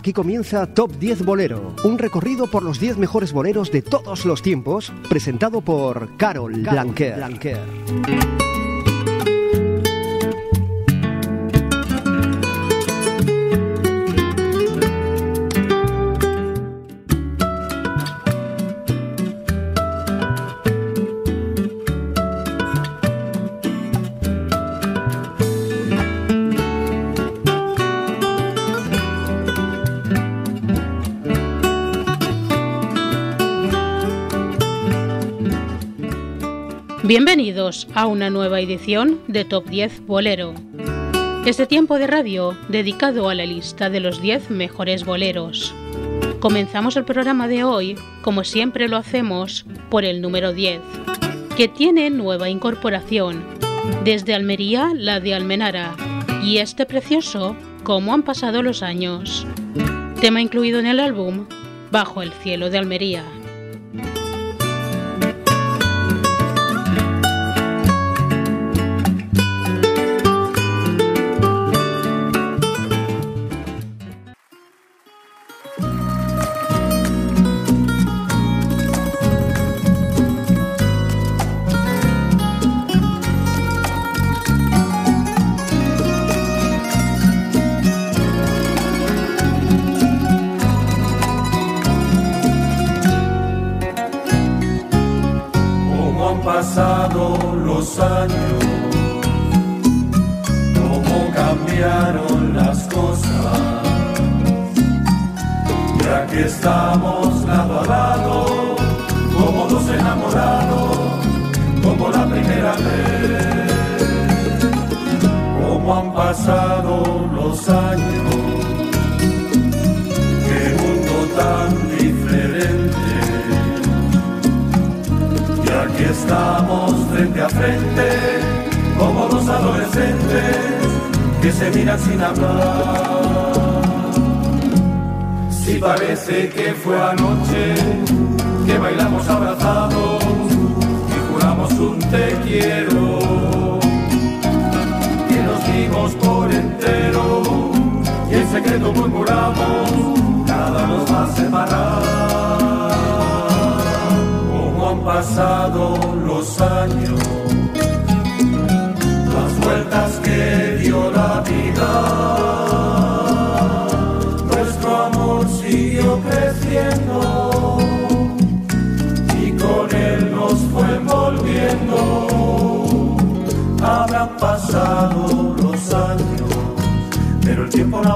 Aquí 0.00 0.14
comienza 0.14 0.66
Top 0.66 0.92
10 0.92 1.26
Bolero, 1.26 1.76
un 1.84 1.98
recorrido 1.98 2.46
por 2.46 2.62
los 2.62 2.80
10 2.80 2.96
mejores 2.96 3.34
boleros 3.34 3.70
de 3.70 3.82
todos 3.82 4.24
los 4.24 4.40
tiempos, 4.40 4.94
presentado 5.10 5.60
por 5.60 6.16
Carol, 6.16 6.54
Blanquer. 6.54 7.60
Bienvenidos 37.10 37.88
a 37.96 38.06
una 38.06 38.30
nueva 38.30 38.60
edición 38.60 39.20
de 39.26 39.44
Top 39.44 39.68
10 39.68 40.06
Bolero. 40.06 40.54
Este 41.44 41.66
tiempo 41.66 41.98
de 41.98 42.06
radio 42.06 42.56
dedicado 42.68 43.28
a 43.28 43.34
la 43.34 43.44
lista 43.46 43.90
de 43.90 43.98
los 43.98 44.22
10 44.22 44.50
mejores 44.50 45.04
boleros. 45.04 45.74
Comenzamos 46.38 46.96
el 46.96 47.04
programa 47.04 47.48
de 47.48 47.64
hoy, 47.64 47.96
como 48.22 48.44
siempre 48.44 48.86
lo 48.86 48.96
hacemos, 48.96 49.66
por 49.88 50.04
el 50.04 50.20
número 50.20 50.52
10, 50.52 50.82
que 51.56 51.66
tiene 51.66 52.10
nueva 52.10 52.48
incorporación. 52.48 53.42
Desde 54.04 54.32
Almería, 54.32 54.92
la 54.94 55.18
de 55.18 55.34
Almenara. 55.34 55.96
Y 56.44 56.58
este 56.58 56.86
precioso, 56.86 57.56
cómo 57.82 58.14
han 58.14 58.22
pasado 58.22 58.62
los 58.62 58.84
años. 58.84 59.48
Tema 60.20 60.40
incluido 60.40 60.78
en 60.78 60.86
el 60.86 61.00
álbum, 61.00 61.48
Bajo 61.90 62.22
el 62.22 62.30
cielo 62.30 62.70
de 62.70 62.78
Almería. 62.78 63.24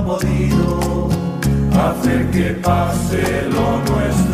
podido 0.05 1.09
hacer 1.73 2.31
que 2.31 2.51
pase 2.63 3.49
lo 3.51 3.79
nuestro. 3.91 4.34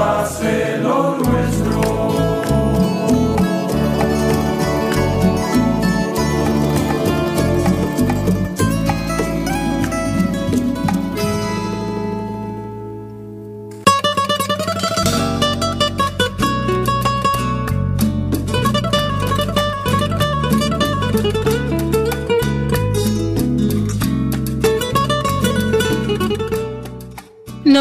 Barcelona. 0.00 1.09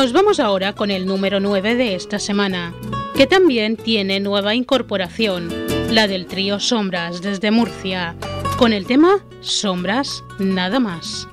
Vamos 0.07 0.40
ahora 0.40 0.74
con 0.74 0.92
el 0.92 1.06
número 1.06 1.42
9 1.42 1.75
de 1.75 1.94
esta 1.94 2.19
semana, 2.19 2.74
que 3.16 3.28
también 3.28 3.75
tiene 3.75 4.22
nueva 4.22 4.56
incorporación, 4.56 5.50
la 5.92 6.07
del 6.07 6.25
trío 6.25 6.57
Sombras 6.62 7.22
desde 7.22 7.51
Murcia, 7.51 8.16
con 8.57 8.72
el 8.72 8.86
tema 8.86 9.19
Sombras 9.42 10.24
nada 10.40 10.80
más. 10.80 11.28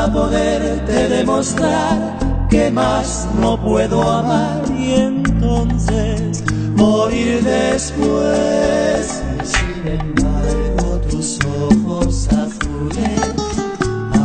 Para 0.00 0.12
poderte 0.12 1.08
demostrar 1.08 2.18
que 2.48 2.70
más 2.70 3.28
no 3.38 3.60
puedo 3.60 4.00
amar 4.02 4.62
y 4.74 4.94
entonces 4.94 6.42
morir 6.74 7.42
después. 7.44 9.22
Sin 9.44 10.00
embargo, 10.00 11.00
tus 11.10 11.38
ojos 11.44 12.28
azules, 12.28 13.20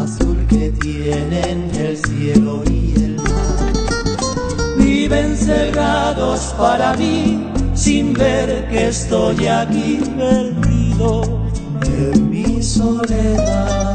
azul 0.02 0.46
que 0.48 0.70
tienen 0.80 1.70
el 1.76 1.98
cielo 1.98 2.64
y 2.70 2.94
el 2.96 3.16
mar, 3.18 4.78
viven 4.78 5.36
cerrados 5.36 6.56
para 6.58 6.94
mí 6.94 7.50
sin 7.74 8.14
ver 8.14 8.70
que 8.70 8.88
estoy 8.88 9.48
aquí 9.48 10.00
perdido 10.18 11.42
en 11.86 12.30
mi 12.30 12.64
soledad. 12.64 13.95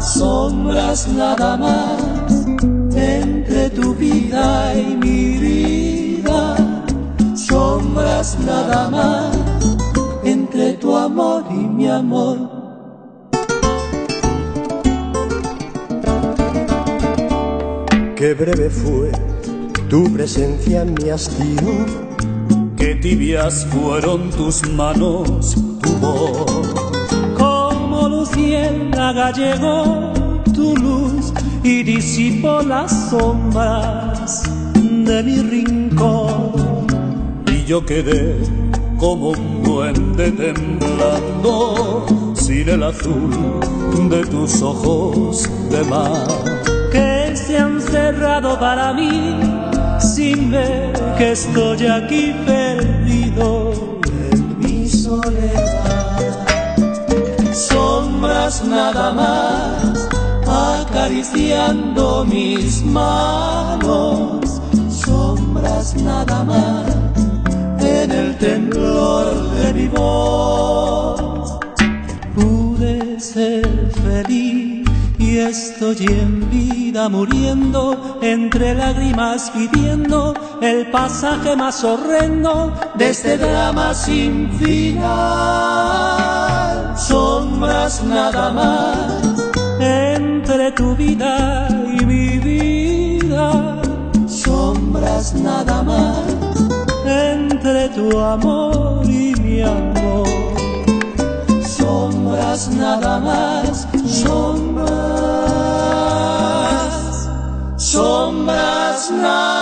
Sombras 0.00 1.08
nada 1.08 1.58
más 1.58 2.46
entre 2.96 3.68
tu 3.68 3.94
vida 3.94 4.74
y 4.74 4.96
mi 4.96 5.36
vida, 5.38 6.56
sombras 7.34 8.38
nada 8.40 8.88
más 8.88 9.36
entre 10.24 10.72
tu 10.74 10.96
amor 10.96 11.44
y 11.50 11.54
mi 11.54 11.86
amor. 11.88 12.38
Qué 18.16 18.34
breve 18.34 18.70
fue 18.70 19.12
tu 19.90 20.10
presencia 20.14 20.80
en 20.82 20.94
mi 20.94 21.10
hastío, 21.10 21.86
qué 22.76 22.94
tibias 22.94 23.66
fueron 23.66 24.30
tus 24.30 24.66
manos, 24.70 25.56
tu 25.82 25.90
voz. 26.00 26.89
Llegó 29.10 30.12
tu 30.54 30.76
luz 30.76 31.32
y 31.64 31.82
disipo 31.82 32.62
las 32.62 33.10
sombras 33.10 34.44
de 34.72 35.22
mi 35.24 35.42
rincón. 35.42 36.86
Y 37.52 37.64
yo 37.64 37.84
quedé 37.84 38.36
como 38.98 39.30
un 39.30 39.64
duende 39.64 40.30
temblando 40.30 42.06
sin 42.36 42.68
el 42.68 42.84
azul 42.84 43.32
de 44.08 44.24
tus 44.26 44.62
ojos 44.62 45.50
de 45.70 45.82
mar. 45.84 46.28
Que 46.92 47.34
se 47.34 47.58
han 47.58 47.80
cerrado 47.80 48.60
para 48.60 48.92
mí 48.92 49.40
sin 49.98 50.52
ver 50.52 50.92
que 51.18 51.32
estoy 51.32 51.84
aquí 51.88 52.32
perdido 52.46 53.72
Sombras 58.20 58.62
nada 58.66 59.12
más 59.14 60.08
acariciando 60.46 62.22
mis 62.26 62.84
manos, 62.84 64.60
sombras 64.90 65.94
nada 65.94 66.44
más 66.44 66.84
en 67.80 68.10
el 68.10 68.36
temblor 68.36 69.50
de 69.52 69.72
mi 69.72 69.88
voz. 69.88 71.60
Pude 72.34 73.18
ser 73.18 73.90
feliz 74.04 74.86
y 75.18 75.38
estoy 75.38 76.04
en 76.04 76.50
vida 76.50 77.08
muriendo, 77.08 78.18
entre 78.20 78.74
lágrimas 78.74 79.50
pidiendo 79.50 80.34
el 80.60 80.90
pasaje 80.90 81.56
más 81.56 81.82
horrendo 81.84 82.70
de 82.96 83.08
este 83.08 83.38
drama 83.38 83.94
sin 83.94 84.50
final. 84.58 86.39
Sombras 87.08 88.02
nada 88.04 88.52
más 88.52 88.96
entre 89.80 90.70
tu 90.72 90.94
vida 90.94 91.66
y 91.70 92.04
mi 92.04 92.38
vida, 92.38 93.80
sombras 94.26 95.34
nada 95.34 95.82
más 95.82 96.18
entre 97.06 97.88
tu 97.88 98.18
amor 98.18 99.04
y 99.06 99.34
mi 99.40 99.62
amor, 99.62 100.28
sombras 101.66 102.68
nada 102.68 103.18
más, 103.18 103.88
sombras, 104.06 104.90
sombras 107.76 109.10
nada 109.10 109.59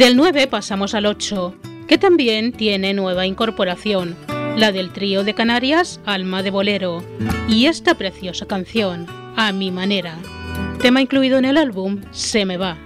Del 0.00 0.16
9 0.16 0.46
pasamos 0.46 0.94
al 0.94 1.04
8, 1.04 1.56
que 1.86 1.98
también 1.98 2.52
tiene 2.52 2.94
nueva 2.94 3.26
incorporación, 3.26 4.16
la 4.56 4.72
del 4.72 4.94
trío 4.94 5.24
de 5.24 5.34
Canarias 5.34 6.00
Alma 6.06 6.42
de 6.42 6.50
Bolero, 6.50 7.04
y 7.50 7.66
esta 7.66 7.94
preciosa 7.94 8.46
canción, 8.46 9.06
A 9.36 9.52
mi 9.52 9.70
manera, 9.70 10.16
tema 10.80 11.02
incluido 11.02 11.36
en 11.36 11.44
el 11.44 11.58
álbum 11.58 12.00
Se 12.12 12.46
me 12.46 12.56
va. 12.56 12.78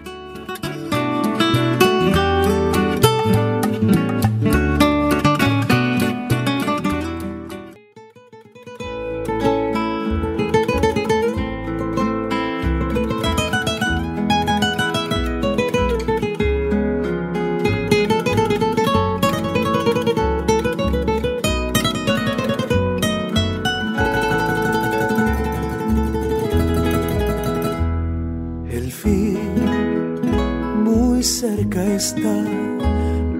Cerca 31.24 31.82
está, 31.84 32.44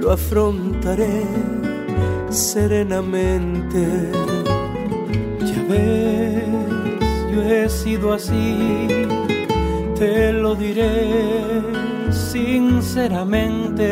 lo 0.01 0.11
afrontaré 0.11 1.23
serenamente. 2.31 4.11
Ya 5.41 5.63
ves, 5.69 6.47
yo 7.31 7.43
he 7.43 7.69
sido 7.69 8.15
así, 8.15 8.89
te 9.99 10.33
lo 10.33 10.55
diré 10.55 11.63
sinceramente. 12.11 13.87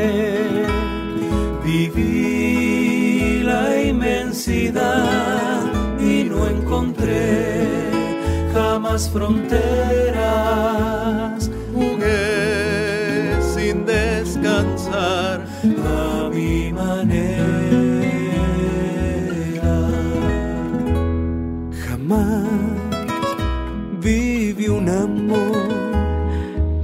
Viví 1.64 3.42
la 3.44 3.80
inmensidad 3.82 5.60
y 6.00 6.24
no 6.24 6.48
encontré 6.48 7.82
jamás 8.54 9.10
fronteras. 9.10 9.52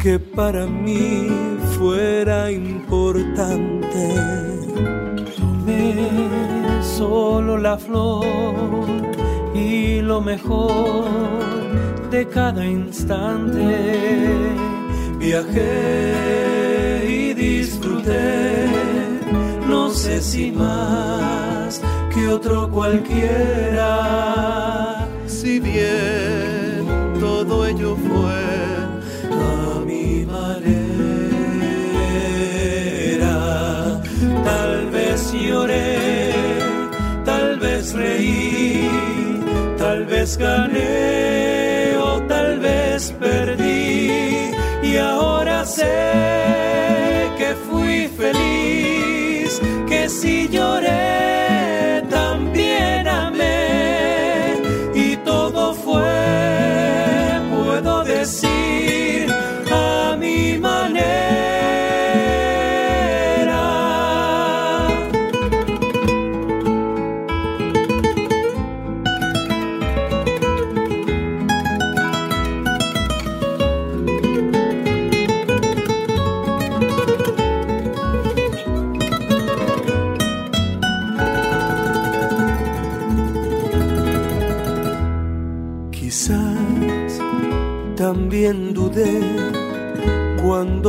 Que 0.08 0.18
para 0.18 0.64
mí 0.64 1.28
fuera 1.76 2.50
importante. 2.50 4.04
Tomé 5.36 6.08
solo 6.96 7.58
la 7.58 7.76
flor 7.76 8.86
y 9.54 10.00
lo 10.00 10.22
mejor 10.22 11.04
de 12.10 12.26
cada 12.26 12.64
instante. 12.64 13.68
Viajé 15.18 15.66
y 17.06 17.34
disfruté, 17.34 18.64
no 19.68 19.90
sé 19.90 20.22
si 20.22 20.52
más 20.52 21.82
que 22.14 22.28
otro 22.28 22.70
cualquiera. 22.70 23.86
Si 25.26 25.60
bien 25.60 26.86
todo 27.20 27.66
ello 27.66 27.94
fue 27.94 28.77
tal 34.48 34.90
vez 34.90 35.20
lloré, 35.32 36.32
tal 37.24 37.48
vez 37.64 37.84
reí, 37.92 38.88
tal 39.76 40.00
vez 40.12 40.28
gané 40.36 41.96
o 42.08 42.12
tal 42.32 42.50
vez 42.68 43.00
perdí. 43.24 44.52
Y 44.90 44.96
ahora 44.96 45.56
sé 45.64 45.98
que 47.38 47.50
fui 47.66 48.08
feliz, 48.20 48.97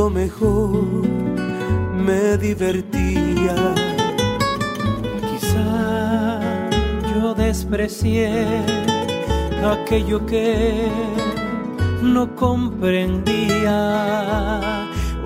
mejor 0.08 1.02
me 2.06 2.38
divertía. 2.38 3.56
Quizás 5.28 6.40
yo 7.12 7.34
desprecié 7.34 8.46
aquello 9.62 10.24
que 10.24 10.88
no 12.02 12.34
comprendía. 12.34 13.78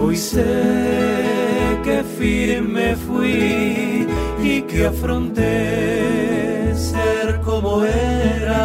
Hoy 0.00 0.16
sé 0.16 1.78
que 1.85 2.02
firme 2.19 2.97
fui 2.97 4.09
y 4.43 4.62
que 4.62 4.87
afronté 4.87 6.75
ser 6.75 7.40
como 7.43 7.85
era. 7.85 8.64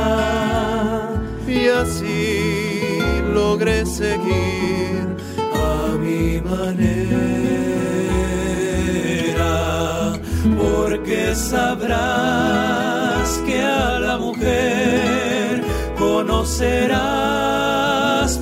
Y 1.48 1.68
así 1.68 3.00
logré 3.34 3.86
seguir 3.86 4.70
mi 6.10 6.42
manera. 6.42 7.20
Porque 10.62 11.36
sabrás 11.36 13.30
que 13.46 13.62
a 13.62 14.00
la 14.00 14.18
mujer 14.18 15.62
conocerás 15.98 17.10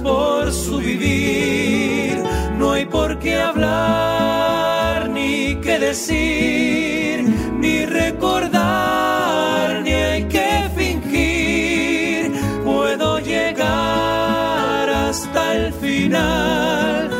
por 0.07 0.51
su 0.51 0.77
vivir. 0.77 2.23
No 2.57 2.71
hay 2.73 2.85
por 2.85 3.19
qué 3.19 3.35
hablar, 3.39 5.09
ni 5.09 5.55
qué 5.61 5.79
decir, 5.79 7.23
ni 7.59 7.85
recordar, 7.85 9.81
ni 9.83 9.91
hay 9.91 10.23
que 10.25 10.69
fingir. 10.75 12.31
Puedo 12.63 13.19
llegar 13.19 14.89
hasta 14.89 15.55
el 15.55 15.73
final 15.73 17.16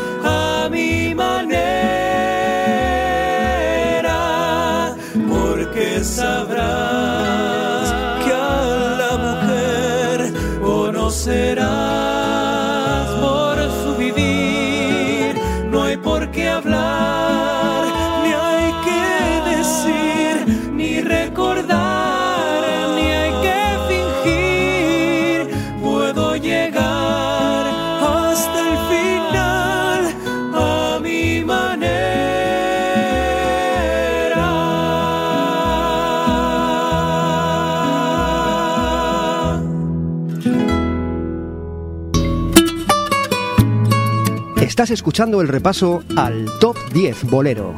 Estás 44.78 44.92
escuchando 44.92 45.40
el 45.40 45.48
repaso 45.48 46.04
al 46.14 46.46
Top 46.60 46.76
10 46.92 47.24
Bolero. 47.24 47.74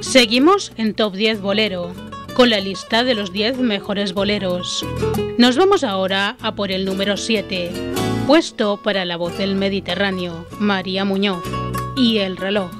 Seguimos 0.00 0.70
en 0.76 0.94
Top 0.94 1.16
10 1.16 1.40
Bolero, 1.40 1.90
con 2.34 2.50
la 2.50 2.60
lista 2.60 3.02
de 3.02 3.16
los 3.16 3.32
10 3.32 3.58
mejores 3.58 4.12
boleros. 4.12 4.86
Nos 5.38 5.56
vamos 5.56 5.82
ahora 5.82 6.36
a 6.40 6.54
por 6.54 6.70
el 6.70 6.84
número 6.84 7.16
7, 7.16 7.89
puesto 8.30 8.76
para 8.76 9.04
la 9.04 9.16
voz 9.16 9.36
del 9.38 9.56
Mediterráneo, 9.56 10.46
María 10.60 11.04
Muñoz, 11.04 11.42
y 11.96 12.18
el 12.18 12.36
reloj. 12.36 12.70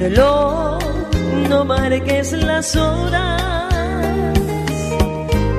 reloj, 0.00 0.80
no 1.48 1.64
marques 1.64 2.32
las 2.32 2.74
horas, 2.74 3.39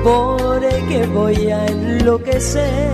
porque 0.02 1.06
voy 1.06 1.50
a 1.50 1.66
enloquecer. 1.66 2.90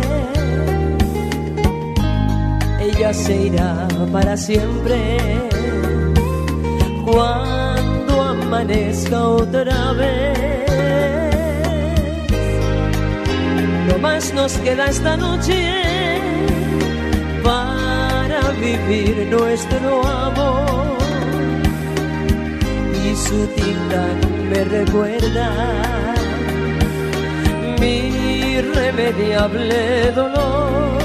Ella 2.80 3.12
se 3.12 3.36
irá 3.48 3.88
para 4.12 4.36
siempre 4.36 5.16
cuando 7.04 8.22
amanezca 8.22 9.20
otra 9.22 9.92
vez. 9.92 10.38
Lo 13.88 13.98
más 13.98 14.32
nos 14.34 14.52
queda 14.58 14.86
esta 14.86 15.16
noche 15.16 16.20
para 17.42 18.50
vivir 18.60 19.28
nuestro 19.30 20.06
amor 20.06 20.98
y 23.04 23.16
su 23.16 23.46
tinta 23.56 24.06
me 24.50 24.64
recuerda 24.64 26.17
mi 27.80 27.96
irremediable 28.58 30.12
dolor. 30.12 30.98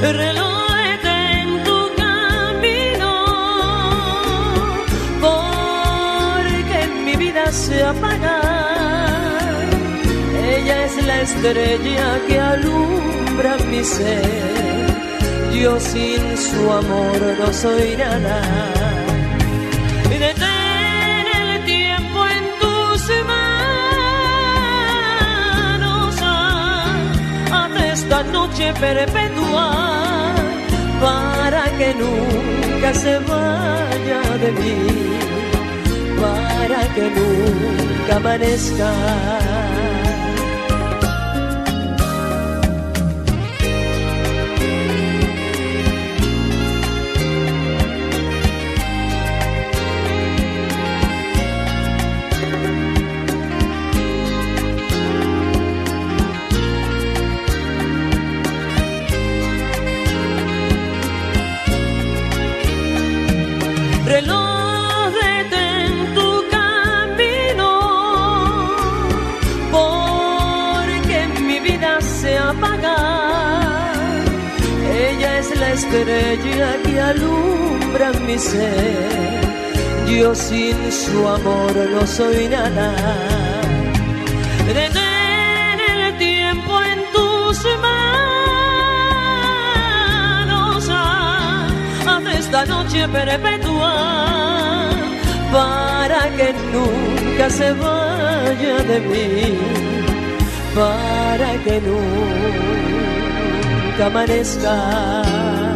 Reloj 0.00 0.66
en 1.04 1.48
tu 1.66 1.78
camino, 2.02 3.14
porque 5.20 6.78
mi 7.04 7.14
vida 7.16 7.44
se 7.52 7.82
apaga. 7.82 8.38
Ella 10.54 10.84
es 10.84 10.94
la 11.06 11.20
estrella 11.22 12.08
que 12.26 12.40
alumbra 12.40 13.56
mi 13.70 13.82
ser. 13.84 14.86
Yo 15.52 15.80
sin 15.80 16.22
su 16.36 16.62
amor 16.70 17.20
no 17.38 17.52
soy 17.52 17.96
nada 17.96 18.95
noche 28.36 28.72
perpetua 28.74 29.66
para 31.00 31.64
que 31.78 31.88
nunca 32.02 32.90
se 33.02 33.14
vaya 33.30 34.22
de 34.42 34.50
mí, 34.60 34.78
para 36.20 36.80
que 36.94 37.04
nunca 37.16 38.16
amanezca. 38.16 38.92
Estrella 75.76 76.68
que 76.84 77.00
alumbra 77.00 78.08
mi 78.26 78.38
ser. 78.38 79.40
Yo 80.08 80.34
sin 80.34 80.76
su 80.90 81.18
amor 81.28 81.74
no 81.94 82.06
soy 82.06 82.48
nada. 82.48 82.88
Detén 84.78 85.78
el 85.94 86.18
tiempo 86.18 86.72
en 86.92 86.98
tus 87.14 87.56
manos 87.86 88.88
haz 92.08 92.24
esta 92.40 92.60
noche 92.66 93.00
perpetua 93.08 93.94
para 95.52 96.20
que 96.36 96.48
nunca 96.74 97.44
se 97.58 97.68
vaya 97.72 98.76
de 98.90 98.98
mí, 99.10 99.58
para 100.74 101.50
que 101.64 101.74
nunca 101.88 102.95
amanezca. 104.00 105.75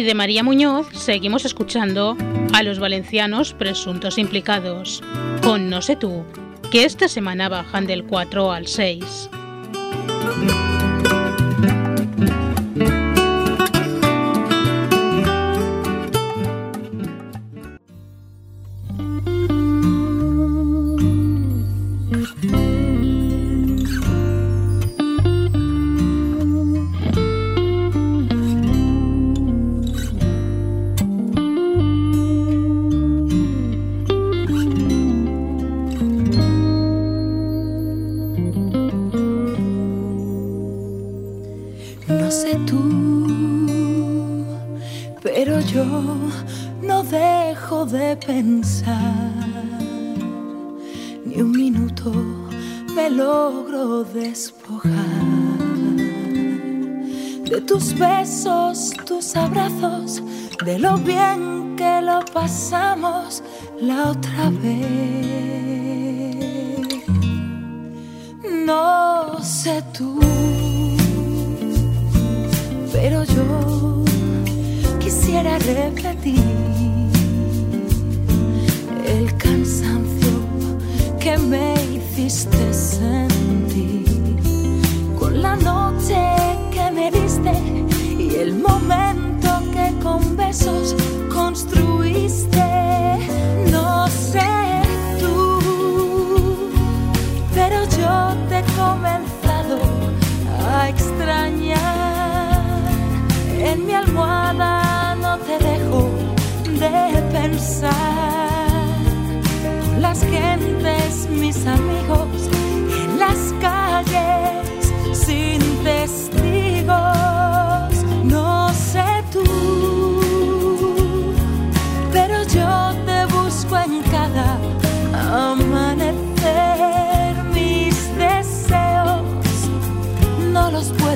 Y 0.00 0.02
de 0.02 0.14
María 0.14 0.42
Muñoz 0.42 0.86
seguimos 0.94 1.44
escuchando 1.44 2.16
a 2.54 2.62
los 2.62 2.78
valencianos 2.78 3.52
presuntos 3.52 4.16
implicados, 4.16 5.02
con 5.42 5.68
No 5.68 5.82
sé 5.82 5.94
tú, 5.94 6.24
que 6.72 6.86
esta 6.86 7.06
semana 7.06 7.50
bajan 7.50 7.86
del 7.86 8.04
4 8.04 8.50
al 8.50 8.66
6. 8.66 9.28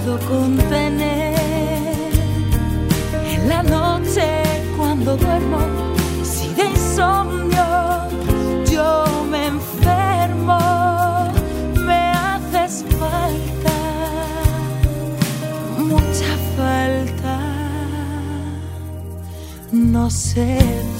Puedo 0.04 0.18
contener 0.28 1.34
la 3.48 3.62
noche 3.62 4.42
cuando 4.76 5.16
duermo, 5.16 5.58
si 6.22 6.48
de 6.54 6.66
insomnio 6.66 7.64
yo 8.70 9.04
me 9.30 9.46
enfermo, 9.46 10.58
me 11.86 12.10
haces 12.10 12.84
falta, 12.98 13.76
mucha 15.78 16.36
falta, 16.56 17.38
no 19.72 20.10
sé 20.10 20.93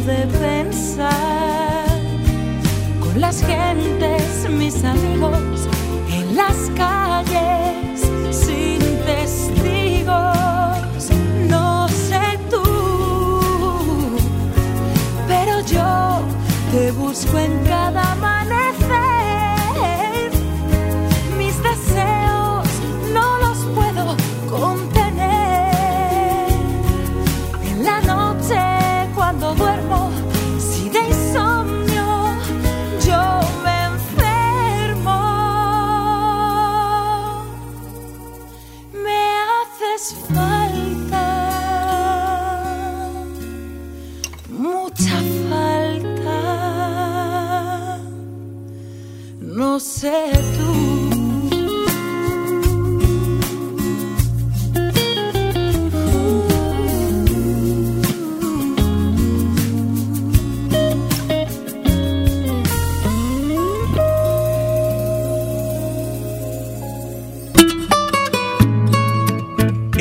de 0.00 0.26
pensar. 0.38 1.86
Con 3.00 3.20
las 3.20 3.40
gentes, 3.42 4.48
mis 4.50 4.84
amigos, 4.84 5.55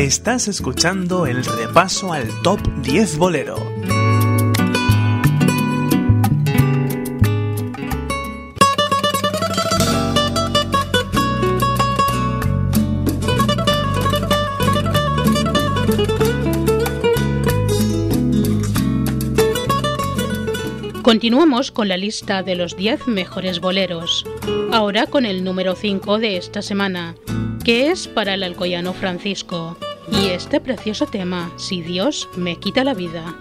Estás 0.06 0.48
escuchando 0.48 1.26
el 1.26 1.44
repaso 1.44 2.13
al 2.13 2.30
Top 2.44 2.60
10 2.84 3.18
Bolero. 3.18 3.56
Continuamos 21.02 21.72
con 21.72 21.88
la 21.88 21.98
lista 21.98 22.44
de 22.44 22.54
los 22.54 22.78
10 22.78 23.08
mejores 23.08 23.60
boleros, 23.60 24.24
ahora 24.72 25.08
con 25.08 25.26
el 25.26 25.44
número 25.44 25.74
5 25.74 26.20
de 26.20 26.38
esta 26.38 26.62
semana, 26.62 27.15
que 27.63 27.89
es 27.89 28.08
para 28.08 28.36
el 28.36 28.44
alcoyano 28.44 28.94
Francisco 28.94 29.76
y 30.12 30.28
este 30.28 30.60
precioso 30.60 31.06
tema, 31.06 31.52
Si 31.58 31.82
Dios 31.82 32.30
me 32.36 32.58
quita 32.58 32.84
la 32.84 32.94
vida. 32.94 33.36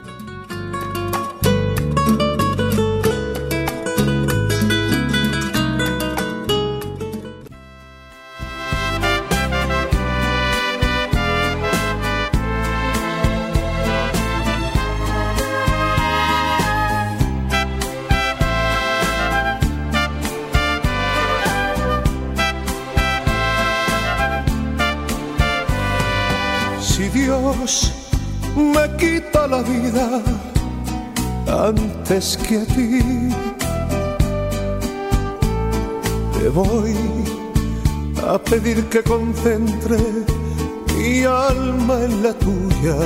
Antes 32.15 32.37
que 32.37 32.59
a 32.59 32.65
ti. 32.65 33.01
Te 36.39 36.49
voy 36.49 36.95
a 38.27 38.39
pedir 38.39 38.85
que 38.89 39.03
concentre 39.03 39.99
mi 40.97 41.25
alma 41.25 41.95
en 42.05 42.23
la 42.23 42.33
tuya 42.35 42.97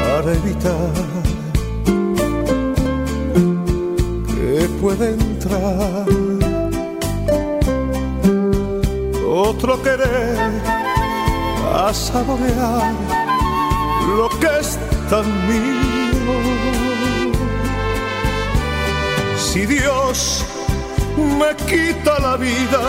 para 0.00 0.32
evitar 0.40 0.92
que 4.26 4.68
pueda 4.80 5.08
entrar 5.08 6.06
otro 9.26 9.82
querer 9.82 10.52
a 11.74 11.94
saborear 11.94 12.92
lo 14.16 14.28
que 14.40 14.48
es 14.60 14.78
tan 15.08 15.26
mío. 15.48 15.81
Si 19.36 19.66
Dios 19.66 20.44
me 21.16 21.54
quita 21.66 22.18
la 22.20 22.36
vida 22.36 22.82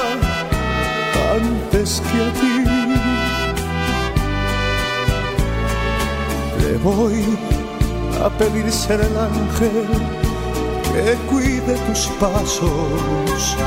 antes 1.36 2.02
que 2.08 2.18
a 2.24 2.34
ti, 2.40 2.58
le 6.62 6.78
voy 6.78 7.38
a 8.24 8.30
pedir 8.30 8.72
ser 8.72 9.02
el 9.02 9.18
ángel 9.18 9.88
que 10.94 11.16
cuide 11.30 11.76
tus 11.88 12.08
pasos. 12.20 13.58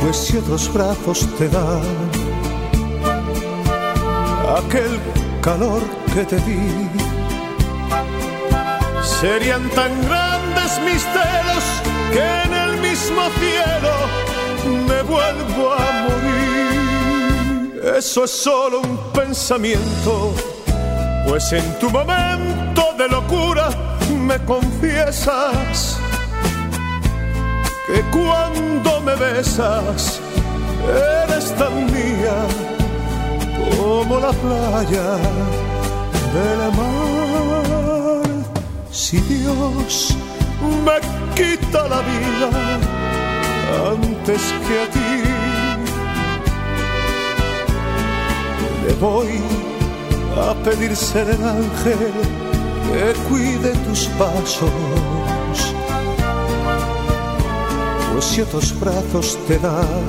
Pues 0.00 0.16
si 0.16 0.36
otros 0.36 0.72
brazos 0.72 1.26
te 1.38 1.48
dan 1.48 1.82
aquel 4.58 4.98
calor 5.40 5.82
que 6.14 6.24
te 6.24 6.36
di. 6.36 7.01
Serían 9.22 9.70
tan 9.70 9.92
grandes 10.08 10.80
mis 10.84 11.00
celos 11.14 11.64
que 12.12 12.24
en 12.44 12.52
el 12.52 12.76
mismo 12.80 13.22
cielo 13.38 13.92
me 14.88 15.00
vuelvo 15.02 15.72
a 15.74 15.92
morir. 16.08 17.80
Eso 17.98 18.24
es 18.24 18.32
solo 18.32 18.80
un 18.80 18.98
pensamiento, 19.12 20.34
pues 21.28 21.52
en 21.52 21.78
tu 21.78 21.88
momento 21.88 22.94
de 22.98 23.08
locura 23.08 23.70
me 24.10 24.38
confiesas 24.44 26.00
que 27.86 28.02
cuando 28.10 29.00
me 29.02 29.14
besas 29.14 30.20
eres 31.28 31.54
tan 31.54 31.86
mía 31.92 32.38
como 33.70 34.18
la 34.18 34.32
playa 34.32 35.16
del 36.34 36.72
mar. 36.76 37.11
Si 38.92 39.18
Dios 39.22 40.14
me 40.84 41.00
quita 41.34 41.88
la 41.88 42.02
vida 42.02 42.50
antes 43.90 44.42
que 44.66 44.82
a 44.82 44.86
ti, 44.90 45.22
le 48.86 48.92
voy 49.00 49.40
a 50.36 50.54
pedir 50.62 50.94
ser 50.94 51.26
el 51.30 51.42
ángel 51.42 52.12
que 52.86 53.14
cuide 53.30 53.70
tus 53.86 54.04
pasos. 54.18 54.70
Pues 58.12 58.24
si 58.26 58.42
otros 58.42 58.78
brazos 58.78 59.38
te 59.48 59.58
dan 59.58 60.04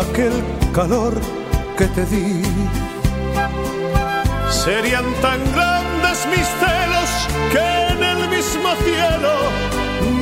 aquel 0.00 0.32
calor 0.72 1.14
que 1.76 1.86
te 1.86 2.06
di. 2.06 2.42
Serían 4.50 5.04
tan 5.20 5.40
grandes 5.52 5.75
mis 6.24 6.46
celos 6.60 7.10
que 7.52 7.66
en 7.92 8.02
el 8.02 8.28
mismo 8.28 8.70
cielo 8.84 9.32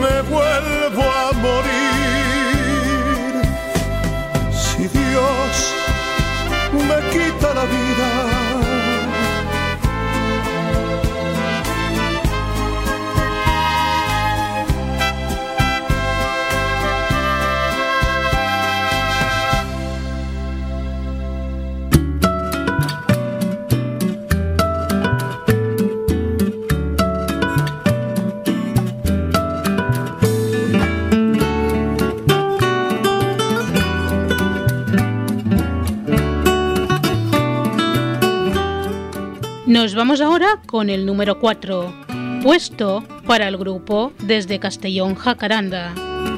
me 0.02 0.22
vuelvo 0.22 1.02
a 1.02 1.32
morir. 1.46 3.34
Si 4.52 4.88
Dios 4.88 5.52
me 6.72 6.98
quita 7.12 7.54
la 7.54 7.64
vida, 7.64 8.10
Nos 39.84 39.94
vamos 39.94 40.22
ahora 40.22 40.62
con 40.64 40.88
el 40.88 41.04
número 41.04 41.38
4, 41.38 41.92
puesto 42.42 43.04
para 43.26 43.48
el 43.48 43.58
grupo 43.58 44.14
desde 44.18 44.58
Castellón 44.58 45.14
Jacaranda 45.14 45.92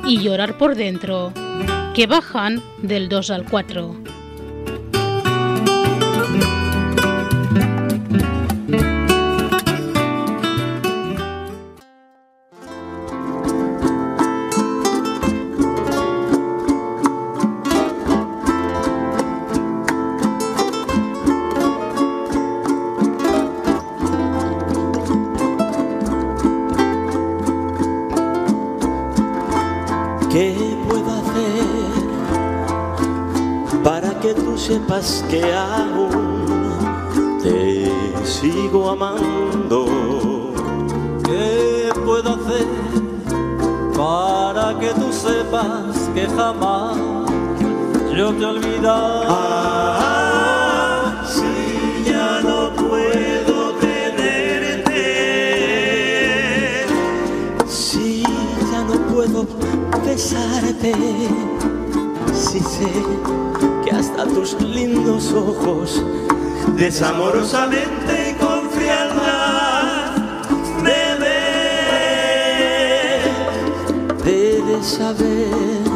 y 0.05 0.19
Llorar 0.19 0.59
por 0.59 0.75
Dentro, 0.75 1.33
que 1.95 2.09
bajan 2.09 2.61
del 2.83 3.09
2 3.09 3.31
al 3.31 3.45
4. 3.45 4.06
Que 34.97 35.53
aún 35.53 37.39
te 37.43 37.93
sigo 38.25 38.89
amando. 38.89 39.85
¿Qué 41.23 41.91
puedo 42.03 42.31
hacer 42.31 42.67
para 43.95 44.79
que 44.79 44.89
tú 44.95 45.13
sepas 45.13 46.09
que 46.15 46.27
jamás 46.29 46.97
yo 48.17 48.33
te 48.33 48.47
olvidaré? 48.47 49.27
Ah, 49.29 51.23
si 51.29 52.11
ya 52.11 52.41
no 52.41 52.73
puedo 52.75 53.73
tenerte, 53.75 54.97
si 57.69 58.23
ya 58.23 58.81
no 58.85 58.95
puedo 59.13 59.47
besarte, 60.07 60.95
si 62.33 62.61
sé 62.61 62.91
hasta 63.99 64.27
tus 64.27 64.61
lindos 64.61 65.33
ojos 65.33 66.03
desamorosamente 66.77 68.31
y 68.31 68.35
con 68.35 68.71
frialdad 68.71 70.17
me 70.83 71.17
Debes 74.23 74.87
saber 74.87 75.87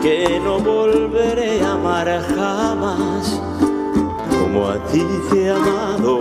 que 0.00 0.40
no 0.44 0.58
volveré 0.60 1.62
a 1.62 1.72
amar 1.72 2.06
jamás 2.36 3.40
como 4.30 4.68
a 4.68 4.78
ti 4.86 5.02
te 5.30 5.44
he 5.44 5.50
amado. 5.50 6.20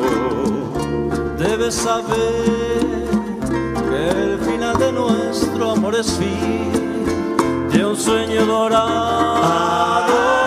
Debes 1.37 1.75
saber 1.75 3.09
que 3.89 4.09
el 4.09 4.39
final 4.39 4.77
de 4.77 4.91
nuestro 4.93 5.71
amor 5.71 5.95
es 5.95 6.13
fin 6.13 6.71
de 7.71 7.85
un 7.85 7.97
sueño 7.97 8.45
dorado. 8.45 10.40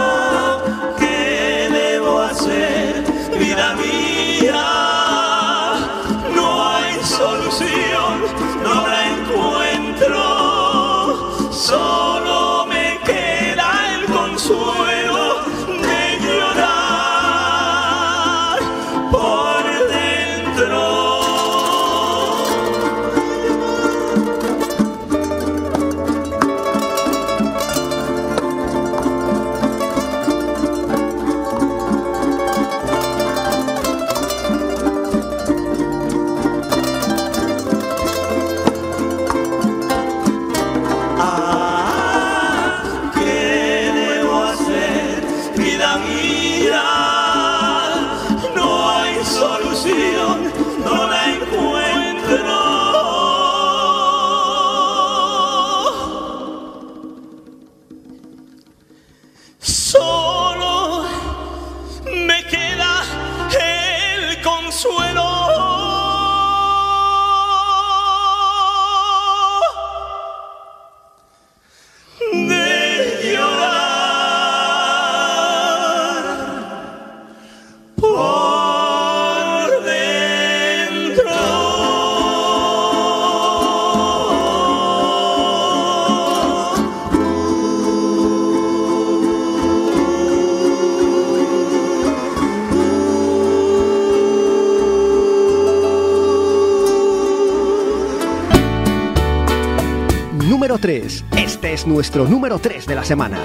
Es 101.84 101.86
nuestro 101.86 102.26
número 102.26 102.58
3 102.58 102.86
de 102.86 102.94
la 102.94 103.04
semana. 103.04 103.38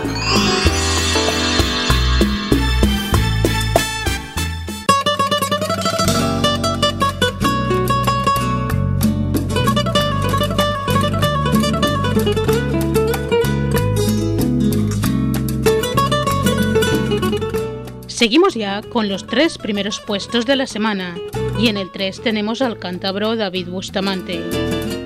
Seguimos 18.08 18.54
ya 18.56 18.82
con 18.82 19.08
los 19.08 19.25
tres 19.25 19.58
primeros 19.58 20.02
puestos 20.02 20.45
de 20.45 20.56
la 20.56 20.67
semana 20.67 21.15
y 21.58 21.67
en 21.67 21.78
el 21.78 21.89
3 21.91 22.21
tenemos 22.21 22.62
al 22.62 22.78
cántabro 22.78 23.36
David 23.36 23.69
Bustamante 23.69 24.43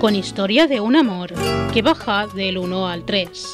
con 0.00 0.16
Historia 0.16 0.66
de 0.66 0.80
un 0.80 0.96
amor 0.96 1.33
que 1.72 1.82
baja 1.82 2.26
del 2.26 2.58
1 2.58 2.88
al 2.88 3.04
3. 3.04 3.53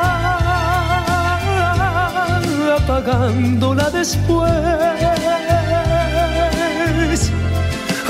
apagándola 2.91 3.89
después 3.89 4.51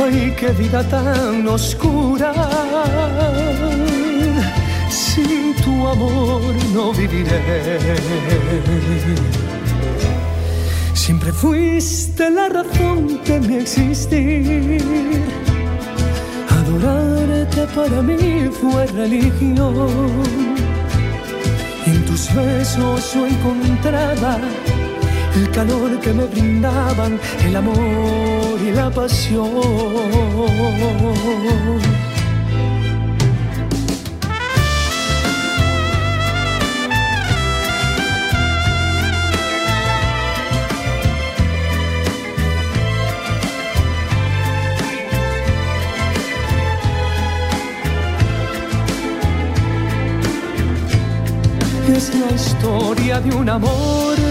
Ay, 0.03 0.33
qué 0.35 0.47
vida 0.47 0.83
tan 0.83 1.47
oscura. 1.47 2.33
Sin 4.89 5.53
tu 5.63 5.87
amor 5.87 6.41
no 6.73 6.91
viviré. 6.91 7.39
Siempre 10.95 11.31
fuiste 11.31 12.31
la 12.31 12.49
razón 12.49 13.21
de 13.23 13.39
mi 13.41 13.55
existir. 13.57 14.81
Adorarte 16.49 17.67
para 17.75 18.01
mí 18.01 18.49
fue 18.59 18.87
religión. 18.87 19.89
En 21.85 22.05
tus 22.05 22.33
besos 22.33 23.13
yo 23.13 23.27
encontraba 23.27 24.39
el 25.35 25.49
calor 25.51 25.99
que 25.99 26.13
me 26.13 26.25
brindaban, 26.25 27.19
el 27.45 27.55
amor 27.55 28.59
y 28.61 28.71
la 28.71 28.89
pasión. 28.89 29.51
Es 51.95 52.15
la 52.15 52.31
historia 52.31 53.19
de 53.19 53.35
un 53.35 53.49
amor 53.49 54.30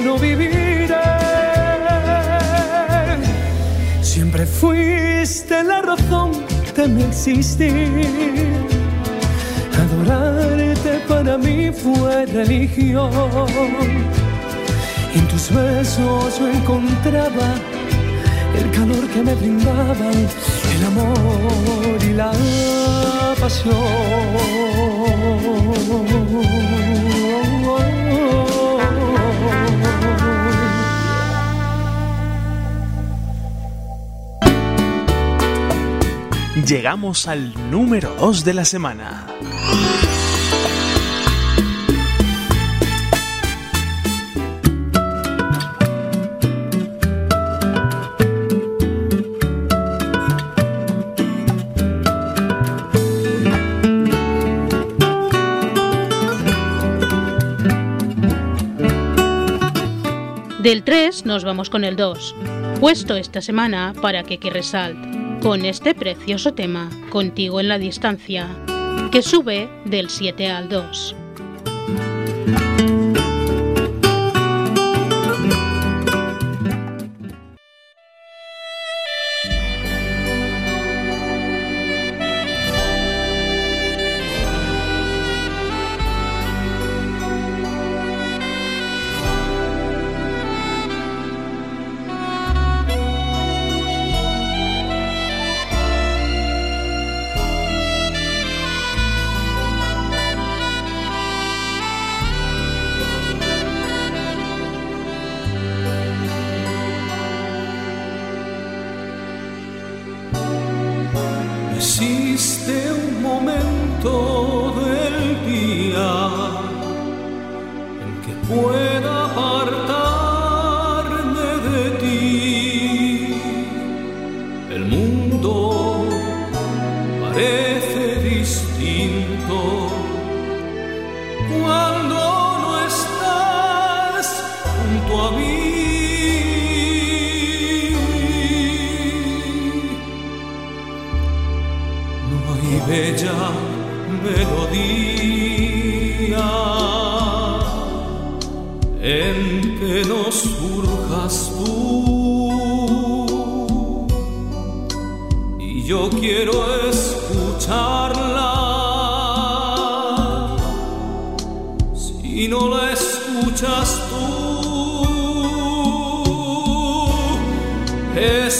fuiste 4.61 5.63
la 5.63 5.81
razón 5.81 6.31
de 6.75 6.87
mi 6.87 7.03
existir. 7.03 8.47
Adorarte 9.83 10.91
para 11.09 11.37
mí 11.37 11.71
fue 11.71 12.27
religión. 12.27 13.09
en 15.15 15.27
tus 15.31 15.45
besos 15.49 16.39
yo 16.39 16.47
encontraba 16.47 17.49
el 18.59 18.67
calor 18.77 19.03
que 19.13 19.21
me 19.27 19.33
brindaban, 19.41 20.17
el 20.75 20.81
amor 20.91 21.97
y 22.09 22.13
la 22.21 22.31
pasión. 23.41 24.41
Llegamos 36.71 37.27
al 37.27 37.69
número 37.69 38.15
2 38.15 38.45
de 38.45 38.53
la 38.53 38.63
semana. 38.63 39.27
Del 60.63 60.83
3 60.83 61.25
nos 61.25 61.43
vamos 61.43 61.69
con 61.69 61.83
el 61.83 61.97
2, 61.97 62.33
puesto 62.79 63.17
esta 63.17 63.41
semana 63.41 63.93
para 64.01 64.23
que, 64.23 64.37
que 64.37 64.49
resalte 64.49 65.10
con 65.41 65.65
este 65.65 65.95
precioso 65.95 66.53
tema, 66.53 66.89
Contigo 67.09 67.59
en 67.59 67.67
la 67.67 67.79
Distancia, 67.79 68.47
que 69.11 69.23
sube 69.23 69.69
del 69.85 70.09
7 70.09 70.47
al 70.51 70.69
2. 70.69 71.15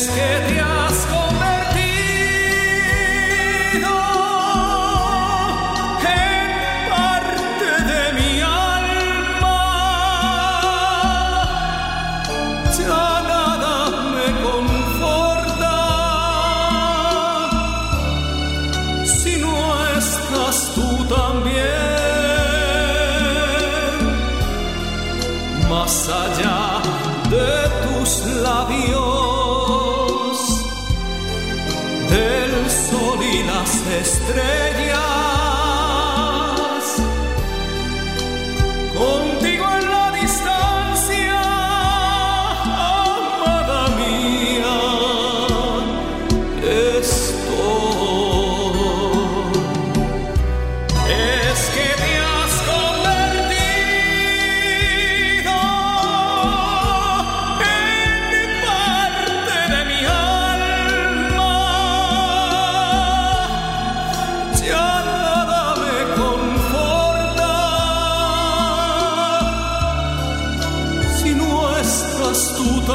scared 0.02 0.41
Thương 72.62 72.86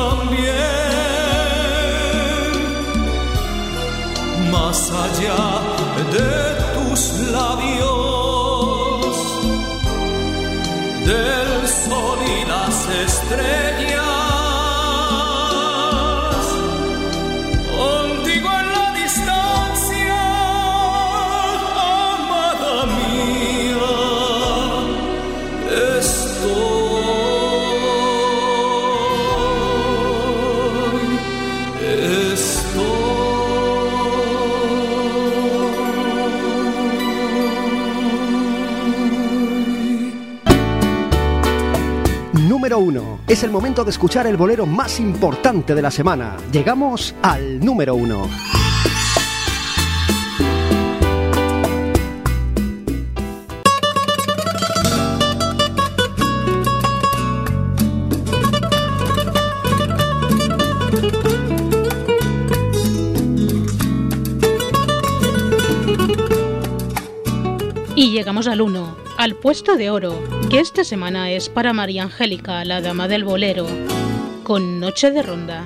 Es 43.26 43.42
el 43.42 43.50
momento 43.50 43.84
de 43.84 43.90
escuchar 43.90 44.26
el 44.26 44.36
bolero 44.36 44.66
más 44.66 45.00
importante 45.00 45.74
de 45.74 45.80
la 45.80 45.90
semana. 45.90 46.36
Llegamos 46.52 47.14
al 47.22 47.58
número 47.58 47.94
uno. 47.94 48.28
Y 67.94 68.10
llegamos 68.10 68.46
al 68.46 68.60
uno, 68.60 68.98
al 69.16 69.34
puesto 69.36 69.76
de 69.76 69.88
oro 69.88 70.35
que 70.50 70.60
esta 70.60 70.84
semana 70.84 71.30
es 71.30 71.48
para 71.48 71.72
María 71.72 72.04
Angélica, 72.04 72.64
la 72.64 72.80
dama 72.80 73.08
del 73.08 73.24
bolero, 73.24 73.66
con 74.44 74.78
Noche 74.80 75.10
de 75.10 75.22
Ronda. 75.22 75.64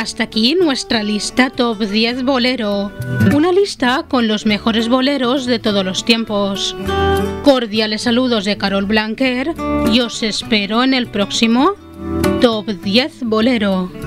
Hasta 0.00 0.22
aquí 0.22 0.54
nuestra 0.54 1.02
lista 1.02 1.50
Top 1.50 1.78
10 1.78 2.24
Bolero. 2.24 2.90
Una 3.34 3.52
lista 3.52 4.06
con 4.08 4.28
los 4.28 4.46
mejores 4.46 4.88
boleros 4.88 5.44
de 5.44 5.58
todos 5.58 5.84
los 5.84 6.06
tiempos. 6.06 6.74
Cordiales 7.44 8.02
saludos 8.02 8.46
de 8.46 8.56
Carol 8.56 8.86
Blanquer 8.86 9.54
y 9.92 10.00
os 10.00 10.22
espero 10.22 10.82
en 10.82 10.94
el 10.94 11.06
próximo 11.06 11.74
Top 12.40 12.66
10 12.66 13.24
Bolero. 13.24 13.99